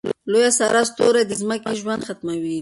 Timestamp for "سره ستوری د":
0.59-1.31